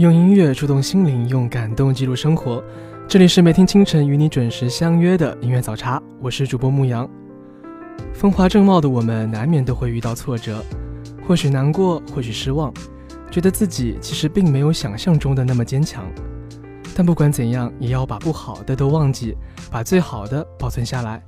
[0.00, 2.64] 用音乐触动心灵，用感动记录生活。
[3.06, 7.06] 这里是每天清晨与你准时相约的音乐早茶，我是主播牧羊。
[8.14, 10.64] 风华正茂的我们，难免都会遇到挫折，
[11.28, 12.72] 或许难过，或许失望，
[13.30, 16.10] 觉得自己其实并没有想象中的那么坚强。
[16.96, 19.36] 但不管怎样，也要把不好的都忘记，
[19.70, 21.22] 把最好的保存下来。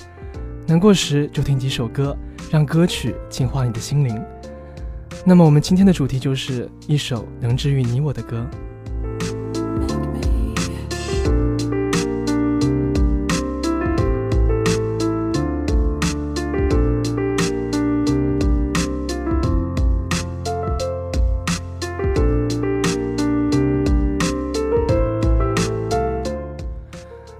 [0.66, 2.16] 难过时就听几首歌，
[2.50, 4.18] 让歌曲净化你的心灵。
[5.24, 8.44] 那么，我们今天的主题就是一首能治愈你我的歌。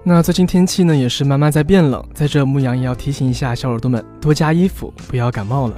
[0.04, 5.74] 那最近天气呢，也是慢慢在变冷，在这牧羊也要提醒一下小耳朵们，多加衣服，不要感冒了。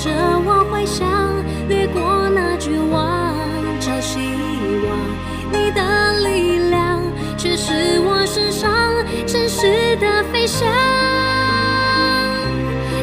[0.00, 0.10] 着
[0.46, 1.06] 我回想，
[1.68, 3.34] 掠过那绝望，
[3.78, 4.18] 找希
[4.88, 4.96] 望。
[5.52, 7.02] 你的力量
[7.36, 8.70] 却是我身上
[9.26, 10.66] 真实的飞翔，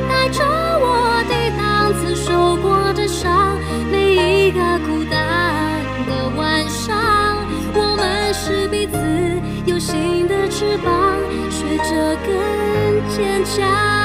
[0.09, 3.55] 带着我抵挡曾受过的伤，
[3.91, 8.97] 每一个孤单的晚上，我们是彼此
[9.71, 11.15] 有心的翅膀，
[11.51, 13.96] 学着更坚强。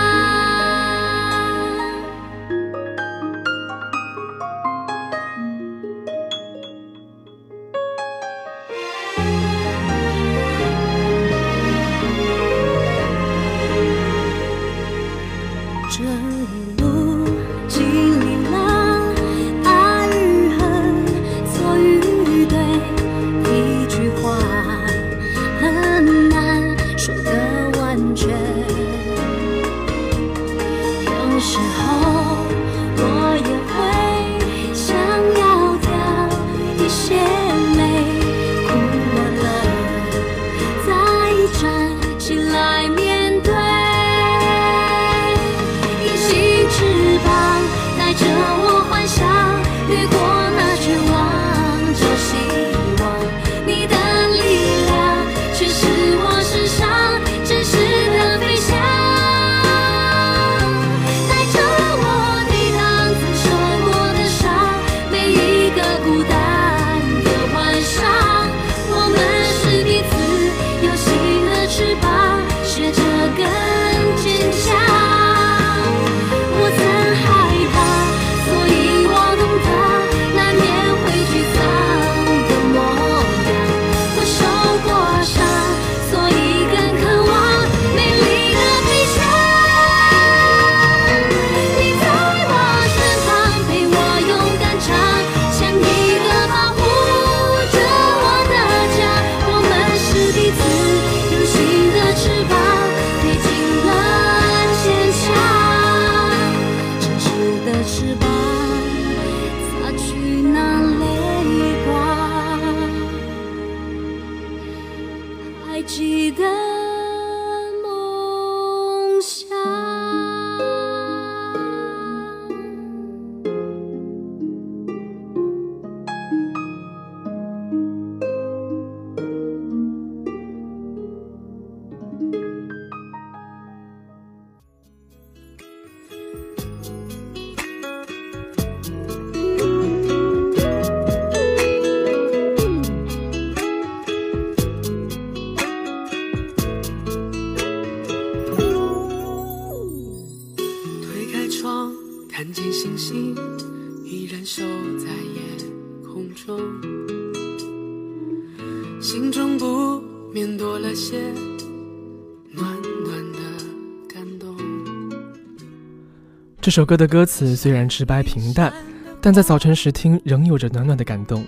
[166.72, 168.72] 这首歌的歌词虽然直白平淡，
[169.20, 171.44] 但在早晨时听仍有着暖暖的感动。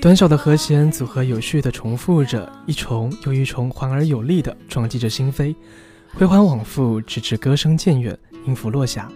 [0.00, 5.54] 短小的和弦组合有序的重复着，一重又一重，缓而有力的撞击着心扉，
[6.14, 9.12] 回环往复，直至歌声渐远，音符落下。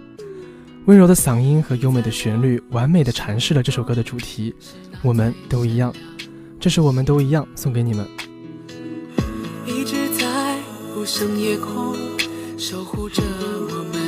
[0.84, 4.54] 温柔的嗓音和优美的旋律，完美的阐释了这首歌的主题。
[5.00, 5.90] 我们都一样，
[6.60, 8.06] 这是我们都一样，送给你们。
[9.64, 10.58] 一直在
[10.94, 11.96] 无声夜空
[12.58, 14.01] 守护着我们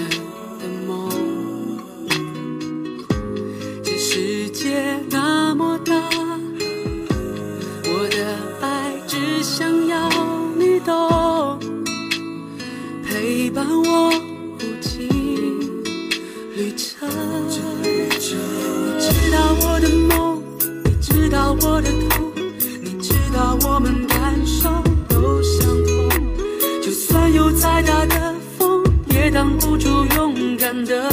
[30.83, 31.11] 的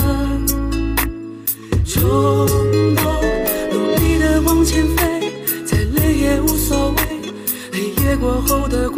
[1.85, 2.47] 冲
[2.95, 3.03] 动。
[3.71, 5.33] 努力的往前飞，
[5.65, 6.97] 再累也无所谓。
[7.73, 8.89] 黑夜过后的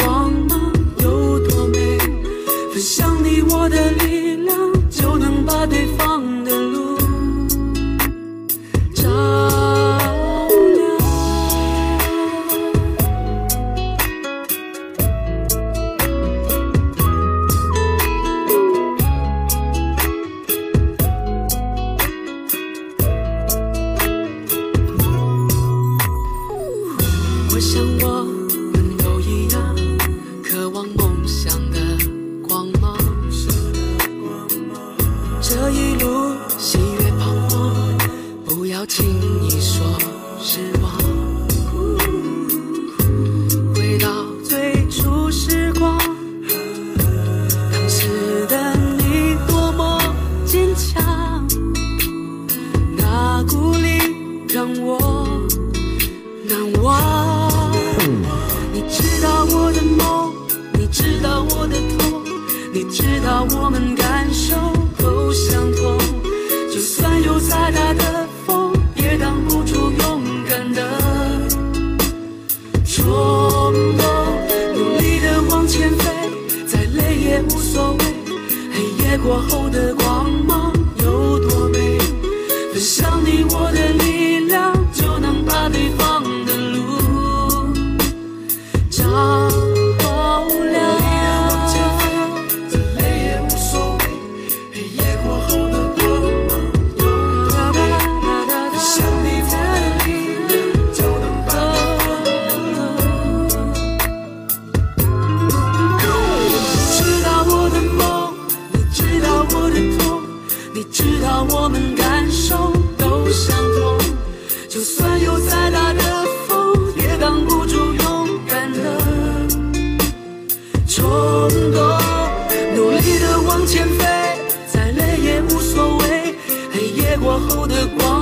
[127.34, 128.13] 模糊的光。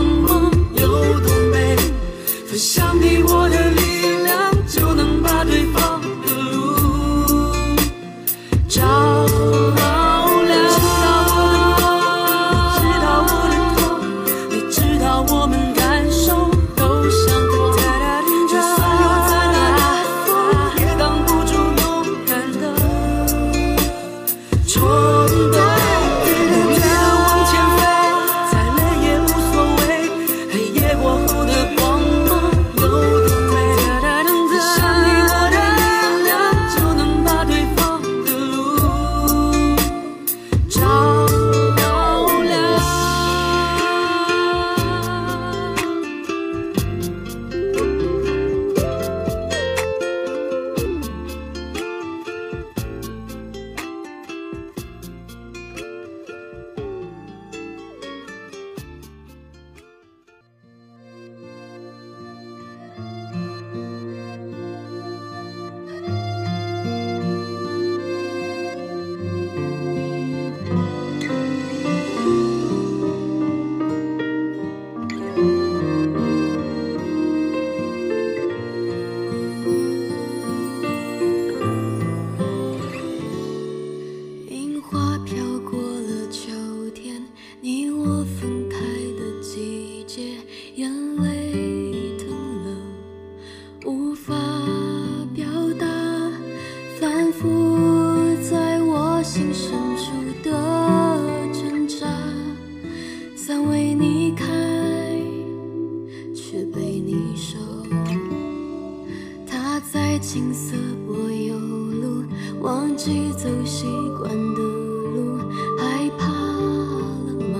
[109.92, 110.76] 在青涩
[111.08, 112.24] 柏油路，
[112.62, 113.86] 忘记走习
[114.18, 115.38] 惯的路，
[115.78, 117.56] 害怕了吗？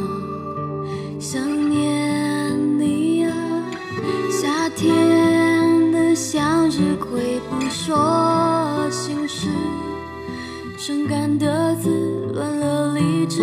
[1.20, 3.34] 想念你啊，
[4.30, 9.48] 夏天的向日葵不说心事，
[10.78, 11.90] 伤感的字
[12.34, 13.42] 乱了理智，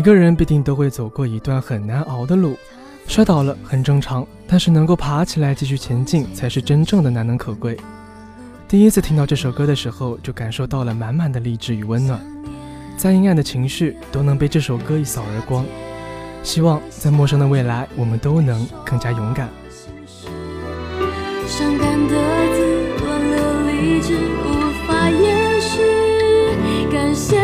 [0.00, 2.56] 每个人必定都会走过一段很难熬的路，
[3.06, 7.76] 摔倒了很正常，但是能够爬起来继续前进，才是真正的难能可贵。
[8.66, 12.18] 第一次听到这首歌的时候，就感受到了满满的励志与温暖，
[12.96, 15.66] 再阴暗的情绪都能被这首歌一扫而光。
[16.42, 19.50] 希望在陌生的未来，我们都能更加勇敢。
[21.46, 22.14] 伤感的
[22.54, 25.76] 字乱了理智，无法掩饰。
[26.90, 27.36] 感谢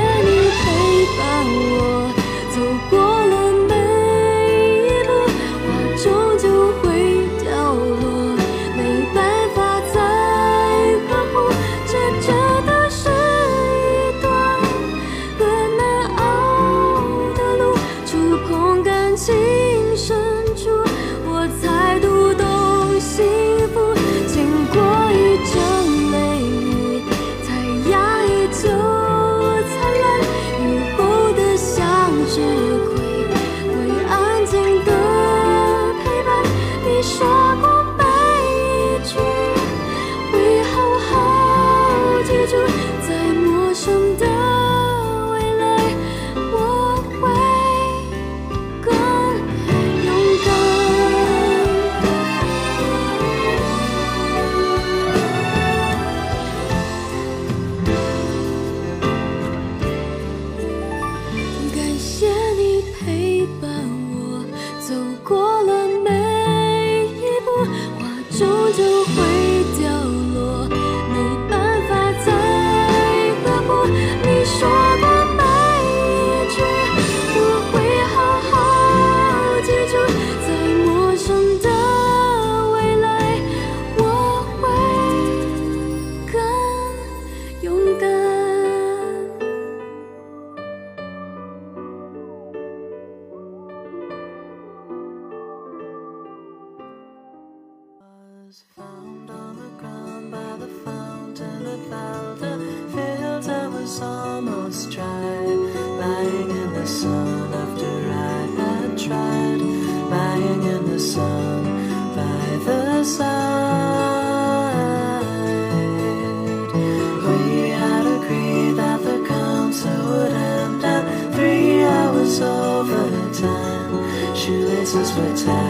[125.17, 125.66] switch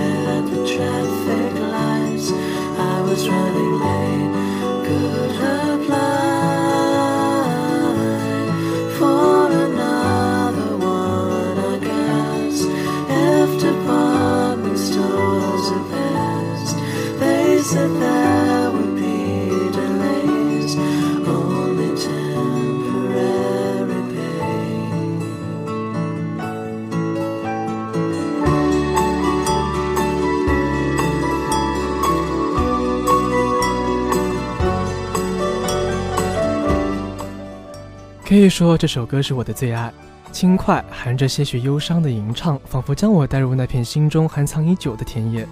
[38.47, 39.93] 以说这首歌是我的最爱，
[40.31, 45.45] 轻快含着些许忧伤的吟唱，仿佛将我带入那片心中含藏已久的田野。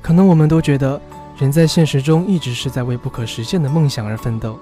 [0.00, 1.00] 可能我们都觉得，
[1.36, 4.56] 人在现实中一直是在为不可实现的梦想而奋斗，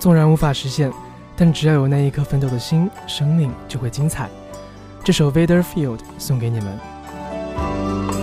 [0.00, 0.92] 纵然无法实现，
[1.36, 4.28] 但只要有那一颗奋斗的心，生命就会精彩。
[5.04, 8.21] 这首《Vader Field》送给你们。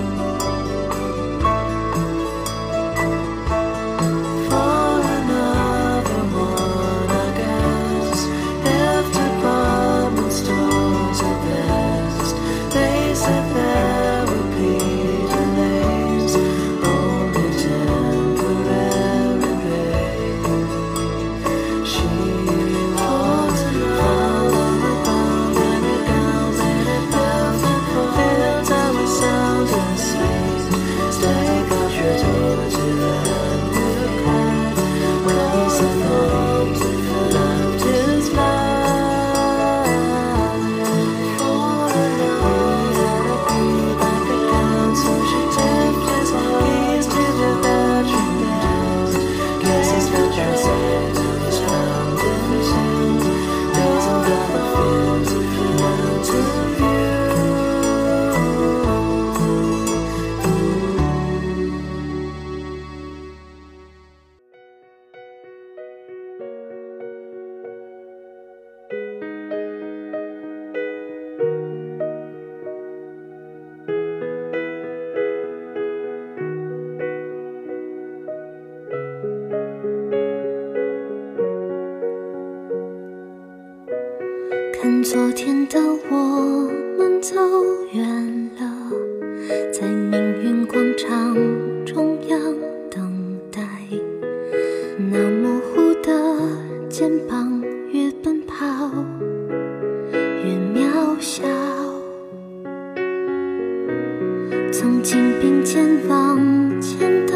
[104.72, 106.40] 曾经并肩往
[106.80, 107.34] 前的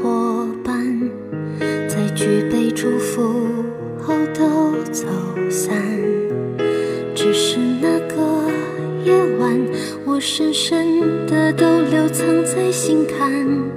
[0.00, 1.10] 伙伴，
[1.88, 3.46] 在举杯祝福
[4.00, 5.06] 后都走
[5.50, 5.76] 散。
[7.14, 8.48] 只是那个
[9.04, 9.60] 夜晚，
[10.04, 13.67] 我深深的都留藏在心坎。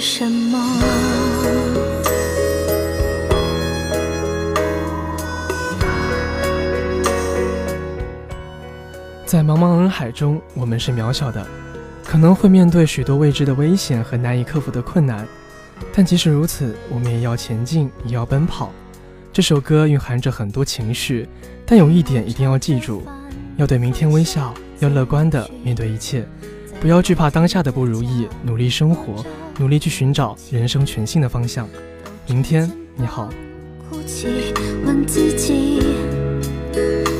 [0.00, 0.58] 什么。
[9.26, 11.46] 在茫茫人海中，我们是渺小的，
[12.04, 15.24] 可能会面对许多未知的危险和难以克服的困难，
[15.94, 18.72] 但即使如此，我们也要前进，也要奔跑。
[19.32, 21.28] 这首歌蕴含着很多情绪，
[21.64, 23.04] 但有一点一定要记住：
[23.56, 26.26] 要对明天微笑，要乐观的面对一切，
[26.80, 29.24] 不要惧怕当下的不如意，努力生活，
[29.58, 31.68] 努力去寻找人生全新的方向。
[32.26, 33.28] 明天你好。
[33.88, 34.28] 哭泣，
[34.84, 35.80] 问自己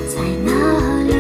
[0.09, 1.13] 在哪里？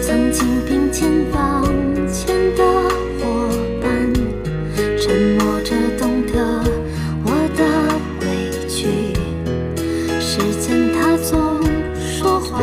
[0.00, 1.64] 曾经并肩往
[2.10, 2.64] 前的
[3.20, 3.48] 伙
[3.82, 4.12] 伴，
[4.98, 6.64] 沉默着懂得
[7.24, 7.62] 我的
[8.20, 8.26] 委
[8.68, 9.12] 屈。
[10.18, 11.60] 时间它总
[12.00, 12.62] 说谎，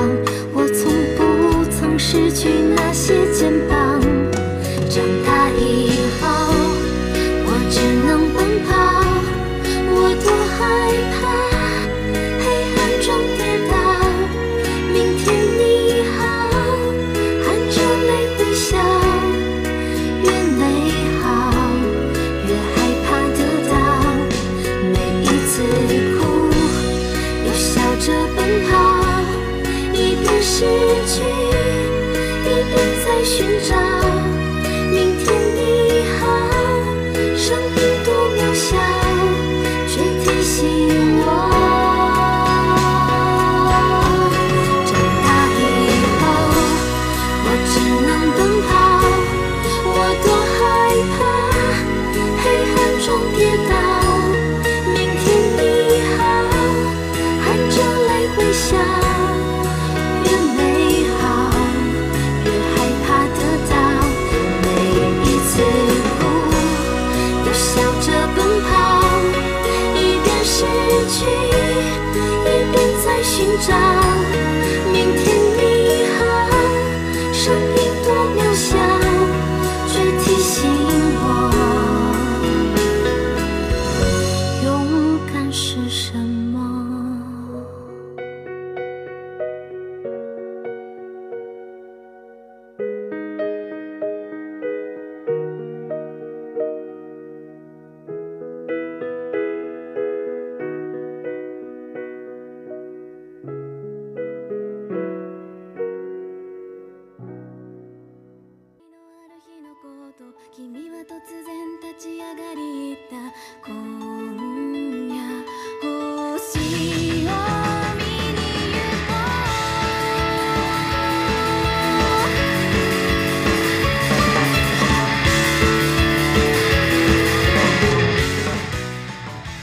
[0.53, 3.20] 我从不曾失去那些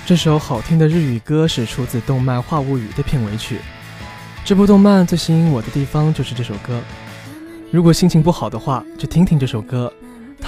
[0.07, 3.59] 这首好听的日语歌是出自动漫《话物语》的片尾曲。
[4.43, 6.81] 这部动漫最吸引我的地方就是这首歌。
[7.71, 9.93] 如果心情不好的话，就听听这首歌，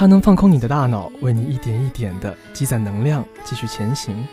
[0.01, 4.27] 它能放空你的大脑为你一点一点的积攒能量继续前行。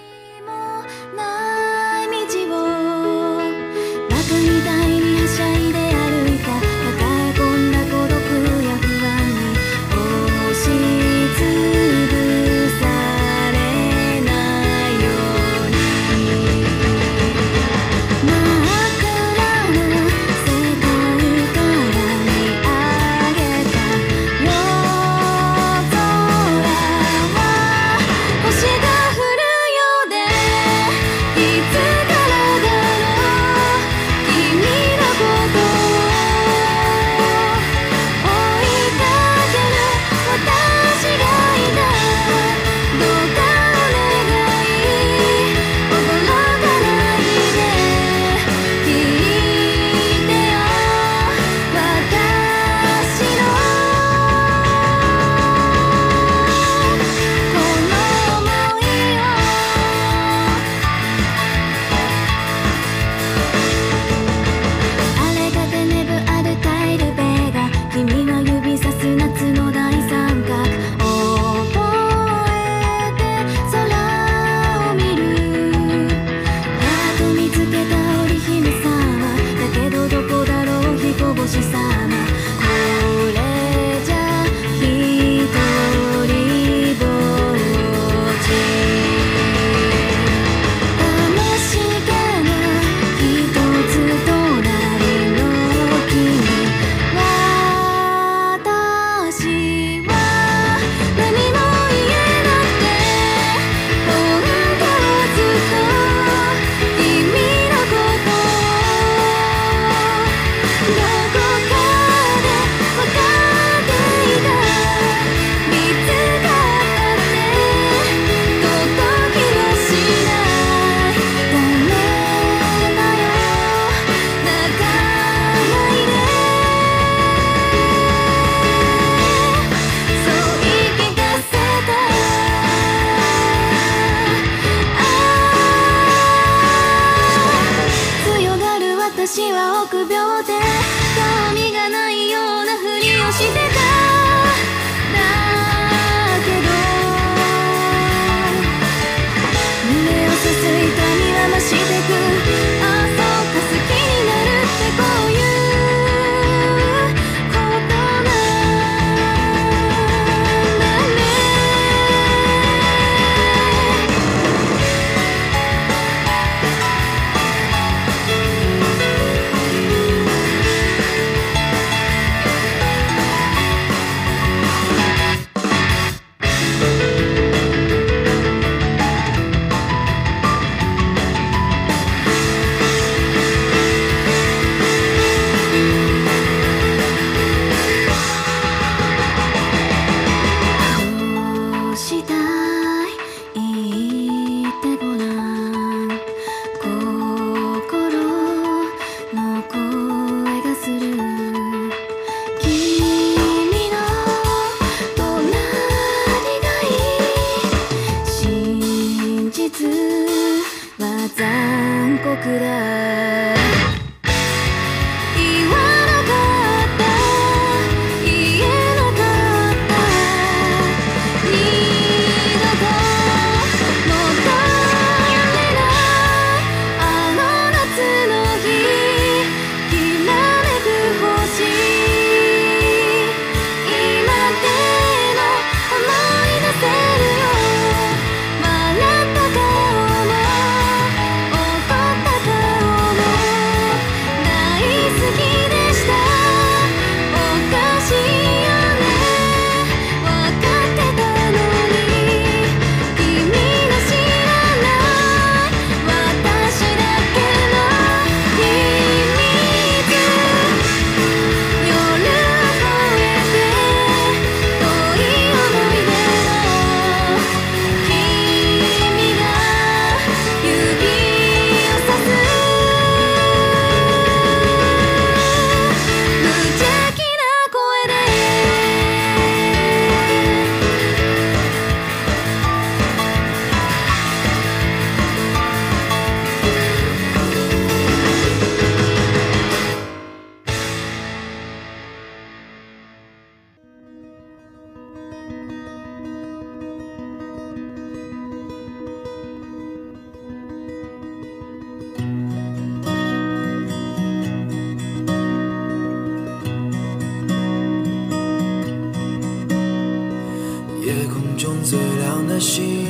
[312.57, 313.05] 的星，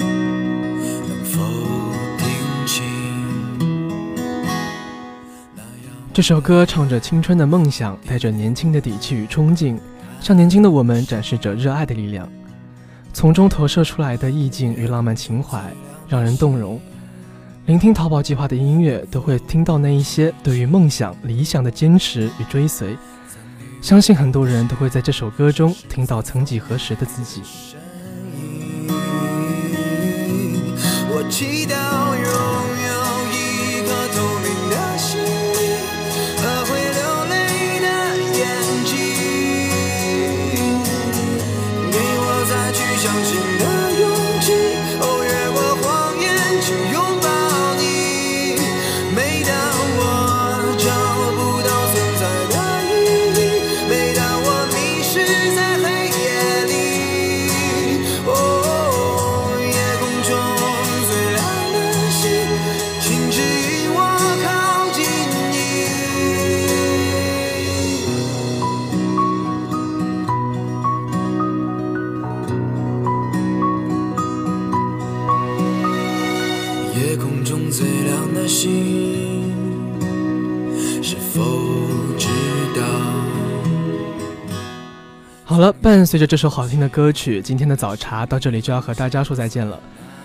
[0.00, 1.40] 能否
[2.18, 2.26] 听
[2.66, 2.82] 清？
[6.12, 9.78] 这首歌唱着青春的梦想，带着年轻的底气与冲劲，
[10.20, 12.28] 向年轻的我们展示着热爱的力量。
[13.12, 15.62] 从中投射出来的意境与浪漫情怀，
[16.08, 16.80] 让人动容。
[17.66, 22.96] 聆听淘宝计划的音乐，都会听到那一些对于梦想、理想的坚持与追随。
[23.80, 27.40] 相信很多人都会在这首歌中听到曾几何时的自己。
[31.32, 32.71] 祈祷永
[85.92, 89.78] 伴随着这首好听的歌曲今天的早茶到这里就要和大家说再见了。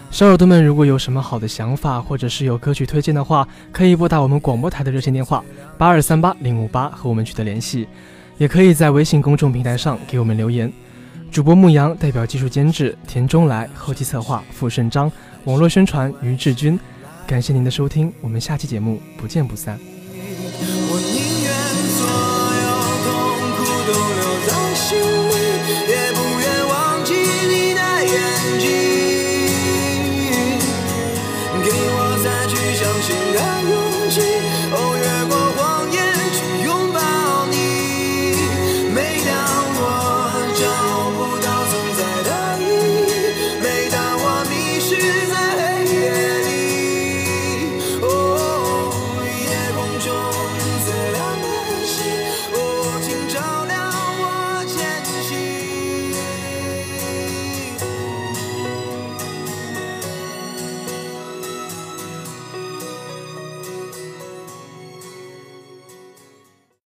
[0.10, 5.44] 小耳朵们如果有什么好的想法或者是有歌曲推荐的话可以拨打我们广播台的热线电话
[5.78, 7.86] 八二三八零五八和我们取得联系
[8.38, 10.72] 也可以在微信公众平台上给我们留言。
[11.30, 15.12] 主播牧羊代表技术监制田中来后期策划傅盛章
[15.44, 16.80] 网络宣传于志军
[17.28, 19.78] 感谢您的收听我们下期节目不见不散。
[19.84, 21.52] 我宁愿
[21.92, 22.08] 所
[22.64, 22.68] 有
[23.04, 23.12] 痛
[23.58, 25.17] 苦都留在心